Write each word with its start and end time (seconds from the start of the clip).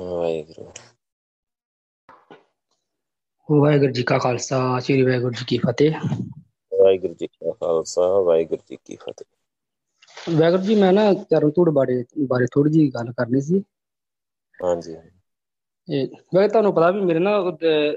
ਵਾਹਿਗੁਰੂ। 0.00 0.72
ਵਾਹਿਗੁਰੂ 3.48 3.92
ਜੀ 3.92 4.02
ਕਾ 4.02 4.18
ਖਾਲਸਾ 4.18 4.58
ਸ੍ਰੀ 4.78 5.02
ਵਾਹਿਗੁਰੂ 5.02 5.32
ਜੀ 5.32 5.44
ਕੀ 5.48 5.58
ਫਤਿਹ। 5.58 5.94
ਵਾਹਿਗੁਰੂ 6.72 7.14
ਜੀ 7.14 7.26
ਕਾ 7.26 7.52
ਖਾਲਸਾ 7.52 8.06
ਵਾਹਿਗੁਰੂ 8.20 8.62
ਜੀ 8.68 8.76
ਕੀ 8.84 8.96
ਫਤਿਹ। 8.96 10.34
ਵਾਹਿਗੁਰੂ 10.36 10.62
ਜੀ 10.62 10.74
ਮੈਂ 10.74 10.92
ਨਾ 10.92 11.12
ਚਰਨ 11.14 11.50
ਧੂੜ 11.50 11.68
ਬਾਰੇ 11.70 12.04
ਬਾਰੇ 12.28 12.46
ਥੋੜੀ 12.46 12.70
ਜੀ 12.70 12.88
ਗੱਲ 12.94 13.12
ਕਰਨੀ 13.12 13.40
ਸੀ। 13.40 13.62
ਹਾਂਜੀ। 14.54 14.96
ਇਹ 15.88 16.08
ਵੈਸੇ 16.34 16.48
ਤੁਹਾਨੂੰ 16.48 16.74
ਪਤਾ 16.74 16.90
ਵੀ 16.90 17.00
ਮੇਰੇ 17.00 17.18
ਨਾ 17.18 17.32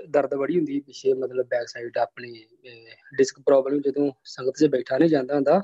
ਦਰਦ 0.09 0.33
ਬੜੀ 0.35 0.57
ਹੁੰਦੀ 0.57 0.79
ਪਿੱਛੇ 0.79 1.13
ਮਤਲਬ 1.13 1.47
ਬੈਕ 1.47 1.67
ਸਾਈਡ 1.67 1.97
ਆਪਣੀ 1.97 2.45
ਡਿਸਕ 3.17 3.39
ਪ੍ਰੋਬਲਮ 3.39 3.81
ਜਦੋਂ 3.81 4.11
ਸੰਗਤ 4.25 4.57
'ਚ 4.57 4.65
ਬੈਠਾ 4.65 4.97
ਨਹੀਂ 4.97 5.09
ਜਾਂਦਾ 5.09 5.35
ਹੁੰਦਾ। 5.35 5.61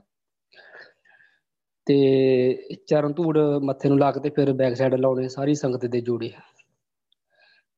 ਤੇ 1.89 2.75
ਚਰਨ 2.87 3.13
ਧੂੜ 3.13 3.37
ਮੱਥੇ 3.63 3.89
ਨੂੰ 3.89 3.97
ਲਾ 3.99 4.11
ਕੇ 4.11 4.19
ਤੇ 4.19 4.29
ਫਿਰ 4.29 4.51
ਬੈਕ 4.53 4.75
ਸਾਈਡ 4.75 4.95
ਲਾਉਣੇ, 4.95 5.27
ਸਾਰੀ 5.27 5.53
ਸੰਗਤ 5.55 5.85
ਦੇ 5.85 6.01
ਜੋੜੇ 6.01 6.29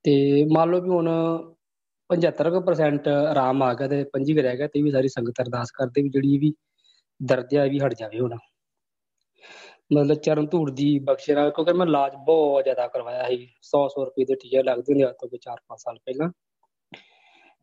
ਤੇ 0.06 0.14
ਮੰਨ 0.54 0.70
ਲਓ 0.70 0.82
ਵੀ 0.82 0.90
ਹੁਣ 0.90 1.08
75% 2.10 3.08
ਆਰਾਮ 3.08 3.64
ਆ 3.64 3.74
ਗਿਆ 3.74 3.88
ਤੇ 3.88 4.04
25 4.16 4.34
ਕੁ 4.36 4.42
ਰਹਿ 4.42 4.58
ਗਿਆ 4.58 4.68
ਤੇ 4.68 4.82
ਵੀ 4.82 4.92
ਸਾਰੀ 4.92 5.08
ਸੰਗਤ 5.08 5.42
ਅਰਦਾਸ 5.42 5.72
ਕਰਦੇ 5.72 6.02
ਵੀ 6.02 6.10
ਜਿਹੜੀ 6.10 6.38
ਵੀ 6.38 6.54
ਦਰਦ 7.20 7.56
ਆ 7.56 7.66
ਇਹ 7.66 7.72
ਵੀ 7.72 7.80
ਹਟ 7.80 7.94
ਜਾਵੇ 7.94 8.20
ਹੁਣ। 8.20 8.36
ਮਤਲਬ 9.94 10.18
ਚਰਨ 10.18 10.46
ਧੂੜ 10.48 10.70
ਦੀ 10.72 10.88
ਬਖਸ਼ਿਸ਼ 11.00 11.40
ਕਿਉਂਕਿ 11.56 11.74
ਮੈਂ 11.74 11.86
ਇਲਾਜ 11.88 12.16
ਬਹੁਤ 12.26 12.64
ਜ਼ਿਆਦਾ 12.64 12.88
ਕਰਵਾਇਆ 12.88 13.28
ਸੀ 13.28 13.48
100 13.64 13.86
100 13.88 14.06
ਰੁਪਏ 14.06 14.26
ਦੇ 14.26 14.36
ਟੀਕੇ 14.36 14.64
ਲੱਗਦੇ 14.64 14.94
ਨੇ 14.94 15.08
ਅੱਜ 15.08 15.16
ਤੋਂ 15.22 15.30
ਕੋਈ 15.30 15.40
4-5 15.40 15.78
ਸਾਲ 15.78 15.98
ਪਹਿਲਾਂ। 16.06 16.30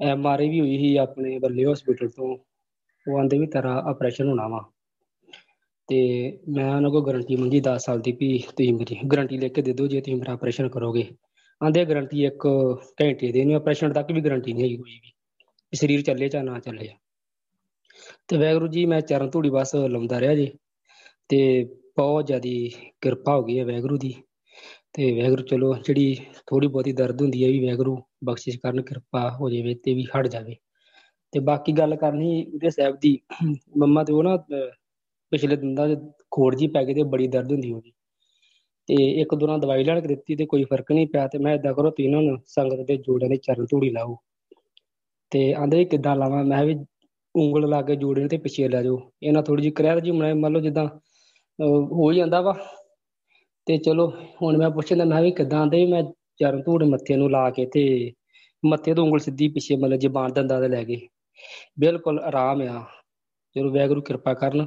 ਐਮਆਰਆਈ 0.00 0.48
ਵੀ 0.48 0.60
ਹੋਈ 0.60 0.78
ਸੀ 0.78 0.96
ਆਪਣੇ 0.96 1.38
ਬੱਲੇ 1.38 1.64
ਹਸਪੀਟਲ 1.72 2.08
ਤੋਂ, 2.08 2.36
ਉਹ 3.06 3.18
ਆਂਦੇ 3.20 3.38
ਵੀ 3.38 3.46
ਤੇਰਾ 3.46 3.78
ਆਪਰੇਸ਼ਨ 3.90 4.28
ਹੋਣਾ 4.28 4.48
ਵਾ। 4.48 4.64
ਤੇ 5.88 5.98
ਮੈਂ 6.48 6.76
ਉਹਨਾਂ 6.76 6.90
ਕੋਲ 6.90 7.06
ਗਾਰੰਟੀ 7.06 7.36
ਮੰਗੀ 7.36 7.60
10 7.60 7.78
ਸਾਲ 7.78 8.00
ਦੀ 8.00 8.12
ਵੀ 8.12 8.38
ਤੁਸੀਂ 8.56 8.72
ਮੇਰੀ 8.74 8.96
ਗਾਰੰਟੀ 9.12 9.38
ਲਿਖ 9.38 9.52
ਕੇ 9.52 9.62
ਦੇ 9.62 9.72
ਦਿਓ 9.72 9.86
ਜੇ 9.86 10.00
ਤੁਸੀਂ 10.00 10.16
ਮੇਰਾ 10.16 10.32
ਆਪਰੇਸ਼ਨ 10.32 10.68
ਕਰੋਗੇ। 10.68 11.04
ਆਂਦੇ 11.64 11.84
ਗਾਰੰਟੀ 11.84 12.24
ਇੱਕ 12.24 12.46
ਘੰਟੇ 13.02 13.32
ਦੀ 13.32 13.44
ਨਹੀਂ 13.44 13.56
ਆਪਰੇਸ਼ਨ 13.56 13.92
ਤੱਕ 13.92 14.12
ਵੀ 14.12 14.20
ਗਾਰੰਟੀ 14.20 14.52
ਨਹੀਂ 14.52 14.64
ਹੈਗੀ 14.64 14.76
ਕੋਈ 14.76 14.90
ਵੀ 14.90 15.12
ਵੀ 15.72 15.76
ਸਰੀਰ 15.76 16.02
ਚੱਲੇ 16.02 16.28
ਜਾਂ 16.28 16.44
ਨਾ 16.44 16.58
ਚੱਲੇ। 16.58 16.88
ਤੇ 18.28 18.36
ਵੈਗਰੂ 18.36 18.66
ਜੀ 18.68 18.86
ਮੈਂ 18.86 19.00
ਚਰਨ 19.00 19.30
ਧੂੜੀ 19.30 19.50
ਬਸ 19.50 19.74
ਲਾਉਂਦਾ 19.74 20.20
ਰਿਹਾ 20.20 20.34
ਜੀ 20.34 20.50
ਤੇ 21.28 21.64
ਬਹੁਤ 21.96 22.26
ਜ਼ਿਆਦੀ 22.26 22.70
ਕਿਰਪਾ 23.00 23.36
ਹੋ 23.36 23.42
ਗਈ 23.42 23.58
ਹੈ 23.58 23.64
ਵੈਗਰੂ 23.64 23.96
ਦੀ। 23.98 24.14
ਤੇ 24.92 25.22
ਵੈਗਰੂ 25.22 25.42
ਚਲੋ 25.42 25.74
ਜਿਹੜੀ 25.74 26.16
ਥੋੜੀ 26.46 26.66
ਬਹੁਤੀ 26.66 26.92
ਦਰਦ 26.92 27.22
ਹੁੰਦੀ 27.22 27.44
ਹੈ 27.44 27.48
ਵੀ 27.48 27.66
ਵੈਗਰੂ 27.68 27.96
ਬਖਸ਼ਿਸ਼ 28.24 28.58
ਕਰਨ 28.58 28.82
ਕਿਰਪਾ 28.82 29.30
ਹੋ 29.30 29.50
ਜਾਵੇ 29.50 29.74
ਤੇ 29.74 29.94
ਵੀ 29.94 30.04
ਹਟ 30.04 30.26
ਜਾਵੇ। 30.28 30.56
ਤੇ 31.32 31.40
ਬਾਕੀ 31.40 31.72
ਗੱਲ 31.72 31.96
ਕਰਨੀ 31.96 32.46
ਉਹਦੇ 32.54 32.70
ਸਾਹਿਬ 32.70 32.96
ਦੀ 33.00 33.18
ਮੰਮਾ 33.78 34.04
ਤੇ 34.04 34.12
ਉਹ 34.12 34.22
ਨਾ 34.22 34.36
ਅਹ, 34.36 34.70
ਪਿਛਲੇ 35.32 35.56
ਦਿਨ 35.56 35.74
ਦਾ 35.74 35.86
ਖੋੜ 36.30 36.54
ਜੀ 36.54 36.66
ਪੈ 36.66 36.84
ਗਈ 36.84 36.94
ਤੇ 36.94 37.02
ਬੜੀ 37.02 37.26
ਦਰਦ 37.26 37.52
ਹੁੰਦੀ 37.52 37.72
ਹੋਗੀ 37.72 37.92
ਤੇ 38.88 38.94
ਇੱਕ 39.20 39.34
ਦੋ 39.34 39.46
ਨਾਲ 39.46 39.60
ਦਵਾਈ 39.60 39.84
ਲੈਣ 39.84 40.00
ਕੇ 40.00 40.08
ਦਿੱਤੀ 40.08 40.36
ਤੇ 40.36 40.46
ਕੋਈ 40.46 40.64
ਫ਼ਰਕ 40.64 40.92
ਨਹੀਂ 40.92 41.06
ਪਿਆ 41.06 41.26
ਤੇ 41.28 41.38
ਮੈਂ 41.38 41.54
ਏਦਾਂ 41.54 41.74
ਕਰੋ 41.74 41.90
ਤੁਸੀਂ 41.90 42.04
ਇਹਨਾਂ 42.04 42.22
ਨੂੰ 42.22 42.38
ਸੰਗਤ 42.46 42.86
ਦੇ 42.86 42.96
ਜੋੜਿਆਂ 42.96 43.30
ਦੀ 43.30 43.36
ਚਰਨ 43.36 43.66
ਧੂੜੀ 43.70 43.90
ਲਾਓ। 43.90 44.16
ਤੇ 45.30 45.52
ਆਂਦੇ 45.54 45.84
ਕਿੱਦਾਂ 45.84 46.16
ਲਾਵਾਂ? 46.16 46.44
ਮੈਂ 46.44 46.56
ਕਿਹਾ 46.58 46.66
ਵੀ 46.66 46.84
ਉਂਗਲ 47.34 47.68
ਲਾ 47.68 47.82
ਕੇ 47.82 47.96
ਜੋੜੇ 47.96 48.20
ਨੂੰ 48.20 48.28
ਤੇ 48.30 48.36
ਪਿੱਛੇ 48.36 48.68
ਲੈ 48.68 48.82
ਜਾਓ। 48.82 49.00
ਇਹਨਾਂ 49.22 49.42
ਥੋੜੀ 49.42 49.62
ਜਿਹੀ 49.62 49.72
ਕਰਿਆ 49.72 49.98
ਜੀ 50.00 50.10
ਮੈਂ 50.10 50.34
ਮੰਨ 50.34 50.52
ਲਓ 50.52 50.60
ਜਿੱਦਾਂ 50.60 50.86
ਅਹ, 50.86 51.86
ਹੋ 51.92 52.10
ਹੀ 52.10 52.16
ਜਾਂਦਾ 52.16 52.40
ਵਾ। 52.40 52.54
ਤੇ 53.66 53.76
ਚਲੋ 53.78 54.06
ਹੁਣ 54.42 54.56
ਮੈਂ 54.56 54.70
ਪੁੱਛਦਾ 54.70 55.04
ਮੈਂ 55.04 55.22
ਵੀ 55.22 55.30
ਕਿੱਦਾਂ? 55.30 55.60
ਆਂਦੇ 55.60 55.84
ਮੈਂ 55.86 56.02
ਚਰਨ 56.36 56.62
ਧੂੜ 56.62 56.82
ਮੱਥੇ 56.84 57.16
ਨੂੰ 57.16 57.30
ਲਾ 57.30 57.50
ਕੇ 57.50 57.66
ਤੇ 57.66 58.12
ਮੱਥੇ 58.64 58.94
ਤੋਂ 58.94 59.04
ਉਂਗਲ 59.06 59.18
ਸਿੱਧੀ 59.18 59.48
ਪਿੱਛੇ 59.48 59.76
ਮਤਲਬ 59.76 59.98
ਜ਼ਬਾਨ 59.98 60.32
ਦੰਦਾਂ 60.32 60.60
ਤੇ 60.60 60.68
ਲੈ 60.68 60.84
ਗਏ। 60.84 61.00
ਬਿਲਕੁਲ 61.80 62.18
ਆਰਾਮ 62.18 62.60
ਆ। 62.62 62.84
ਚਲੋ 63.56 63.70
ਵੈਗਰੂ 63.70 64.02
ਕਿਰਪਾ 64.02 64.34
ਕਰਨ। 64.34 64.66